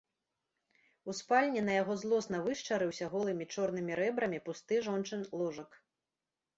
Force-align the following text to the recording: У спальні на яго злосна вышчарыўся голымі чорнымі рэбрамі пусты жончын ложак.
У 1.13 1.13
спальні 1.19 1.61
на 1.67 1.73
яго 1.81 1.93
злосна 2.05 2.41
вышчарыўся 2.47 3.05
голымі 3.13 3.51
чорнымі 3.55 4.01
рэбрамі 4.03 4.45
пусты 4.49 4.85
жончын 4.91 5.31
ложак. 5.41 5.83